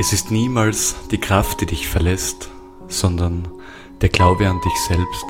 [0.00, 2.48] Es ist niemals die Kraft, die dich verlässt,
[2.88, 3.46] sondern
[4.00, 5.26] der Glaube an dich selbst.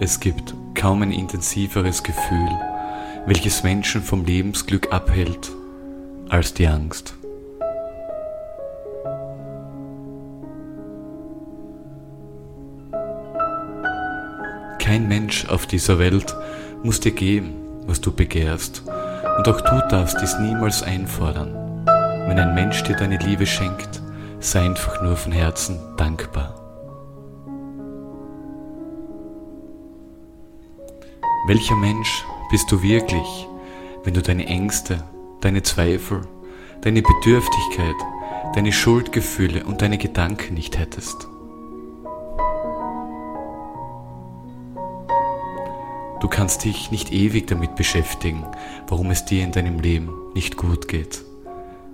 [0.00, 2.48] Es gibt kaum ein intensiveres Gefühl,
[3.26, 5.50] welches Menschen vom Lebensglück abhält,
[6.30, 7.17] als die Angst.
[14.88, 16.34] Kein Mensch auf dieser Welt
[16.82, 17.52] muss dir geben,
[17.86, 18.84] was du begehrst,
[19.36, 21.52] und auch du darfst dies niemals einfordern.
[22.26, 24.00] Wenn ein Mensch dir deine Liebe schenkt,
[24.40, 26.54] sei einfach nur von Herzen dankbar.
[31.48, 33.46] Welcher Mensch bist du wirklich,
[34.04, 35.04] wenn du deine Ängste,
[35.42, 36.22] deine Zweifel,
[36.80, 37.96] deine Bedürftigkeit,
[38.54, 41.28] deine Schuldgefühle und deine Gedanken nicht hättest?
[46.28, 48.44] Du kannst dich nicht ewig damit beschäftigen,
[48.86, 51.24] warum es dir in deinem Leben nicht gut geht.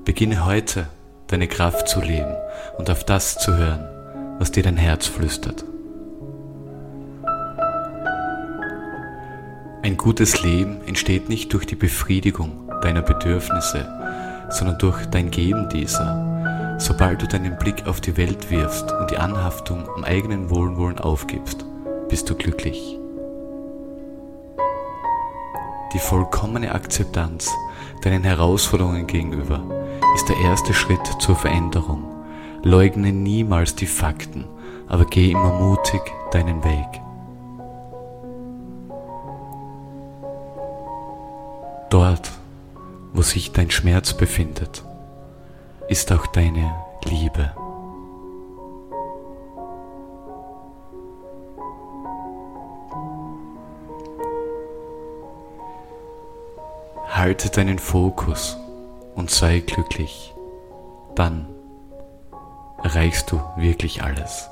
[0.04, 0.88] Beginne heute
[1.28, 2.34] deine Kraft zu leben
[2.76, 3.86] und auf das zu hören,
[4.40, 5.64] was dir dein Herz flüstert.
[9.84, 13.86] Ein gutes Leben entsteht nicht durch die Befriedigung deiner Bedürfnisse,
[14.50, 16.76] sondern durch dein Geben dieser.
[16.80, 21.64] Sobald du deinen Blick auf die Welt wirfst und die Anhaftung am eigenen Wohlwollen aufgibst,
[22.08, 22.98] bist du glücklich.
[25.94, 27.50] Die vollkommene Akzeptanz
[28.02, 29.62] deinen Herausforderungen gegenüber
[30.16, 32.02] ist der erste Schritt zur Veränderung.
[32.64, 34.44] Leugne niemals die Fakten,
[34.88, 37.00] aber geh immer mutig deinen Weg.
[41.90, 42.32] Dort,
[43.12, 44.82] wo sich dein Schmerz befindet,
[45.88, 47.52] ist auch deine Liebe.
[57.24, 58.58] Halte deinen Fokus
[59.14, 60.34] und sei glücklich.
[61.14, 61.48] Dann
[62.82, 64.50] erreichst du wirklich alles.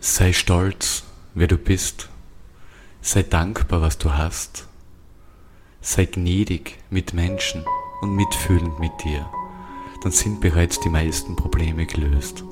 [0.00, 2.10] Sei stolz, wer du bist.
[3.00, 4.66] Sei dankbar, was du hast.
[5.80, 7.64] Sei gnädig mit Menschen
[8.02, 9.26] und mitfühlend mit dir.
[10.02, 12.44] Dann sind bereits die meisten Probleme gelöst.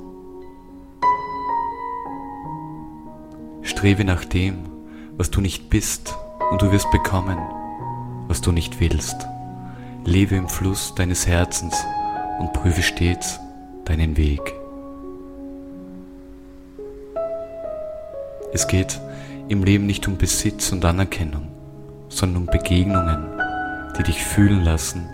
[3.75, 4.69] Strebe nach dem,
[5.17, 6.15] was du nicht bist,
[6.49, 7.37] und du wirst bekommen,
[8.29, 9.27] was du nicht willst.
[10.05, 11.75] Lebe im Fluss deines Herzens
[12.39, 13.37] und prüfe stets
[13.83, 14.39] deinen Weg.
[18.53, 19.01] Es geht
[19.49, 21.49] im Leben nicht um Besitz und Anerkennung,
[22.07, 23.25] sondern um Begegnungen,
[23.99, 25.09] die dich fühlen lassen,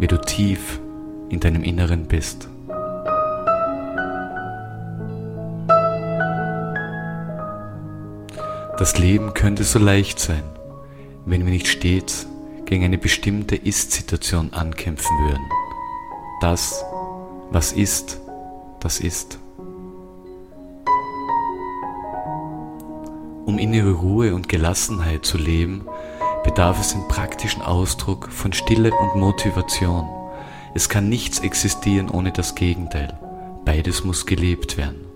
[0.00, 0.80] wie du tief
[1.28, 2.48] in deinem Inneren bist.
[8.82, 10.42] Das Leben könnte so leicht sein,
[11.24, 12.26] wenn wir nicht stets
[12.64, 15.48] gegen eine bestimmte Ist-Situation ankämpfen würden.
[16.40, 16.84] Das,
[17.52, 18.20] was ist,
[18.80, 19.38] das ist.
[23.46, 25.86] Um innere Ruhe und Gelassenheit zu leben,
[26.42, 30.08] bedarf es im praktischen Ausdruck von Stille und Motivation.
[30.74, 33.16] Es kann nichts existieren ohne das Gegenteil.
[33.64, 35.11] Beides muss gelebt werden.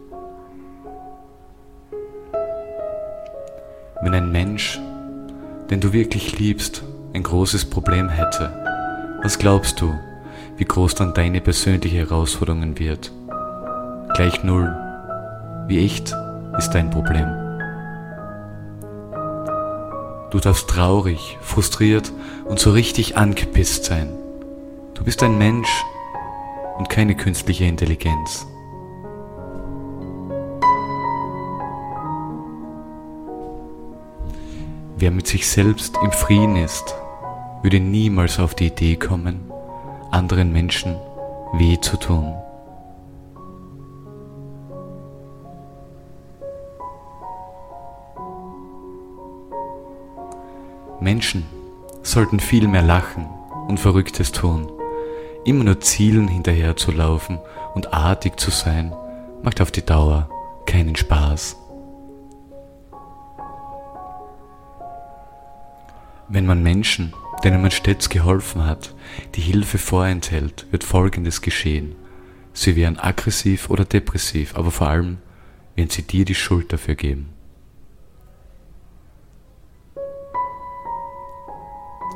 [4.06, 4.78] Wenn ein Mensch,
[5.68, 8.52] den du wirklich liebst, ein großes Problem hätte,
[9.24, 9.98] was glaubst du,
[10.56, 13.10] wie groß dann deine persönliche Herausforderungen wird?
[14.14, 14.72] Gleich null.
[15.66, 16.14] Wie echt
[16.56, 17.26] ist dein Problem?
[20.30, 22.12] Du darfst traurig, frustriert
[22.44, 24.10] und so richtig angepisst sein.
[24.94, 25.84] Du bist ein Mensch
[26.78, 28.46] und keine künstliche Intelligenz.
[34.98, 36.94] Wer mit sich selbst im Frieden ist,
[37.62, 39.52] würde niemals auf die Idee kommen,
[40.10, 40.96] anderen Menschen
[41.52, 42.34] weh zu tun.
[50.98, 51.44] Menschen
[52.02, 53.26] sollten viel mehr lachen
[53.68, 54.72] und Verrücktes tun.
[55.44, 57.38] Immer nur Zielen hinterherzulaufen
[57.74, 58.94] und artig zu sein,
[59.42, 60.30] macht auf die Dauer
[60.64, 61.65] keinen Spaß.
[66.28, 67.12] Wenn man Menschen,
[67.44, 68.94] denen man stets geholfen hat,
[69.36, 71.94] die Hilfe vorenthält, wird Folgendes geschehen.
[72.52, 75.18] Sie werden aggressiv oder depressiv, aber vor allem
[75.76, 77.28] werden sie dir die Schuld dafür geben.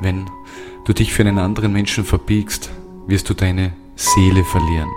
[0.01, 0.29] Wenn
[0.85, 2.69] du dich für einen anderen Menschen verbiegst,
[3.07, 4.89] wirst du deine Seele verlieren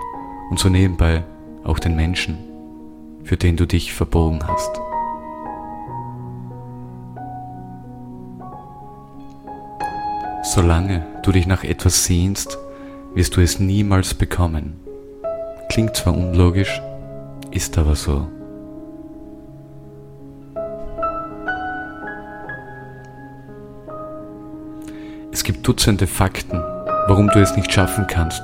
[0.49, 1.23] und so nebenbei
[1.63, 2.37] auch den Menschen,
[3.23, 4.81] für den du dich verbogen hast.
[10.45, 12.59] Solange du dich nach etwas sehnst,
[13.15, 14.79] wirst du es niemals bekommen.
[15.69, 16.83] Klingt zwar unlogisch,
[17.49, 18.27] ist aber so.
[25.31, 26.59] Es gibt Dutzende Fakten,
[27.07, 28.43] warum du es nicht schaffen kannst.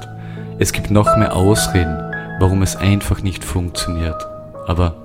[0.57, 1.97] Es gibt noch mehr Ausreden,
[2.39, 4.27] warum es einfach nicht funktioniert.
[4.65, 4.95] Aber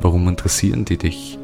[0.00, 1.38] warum interessieren die dich?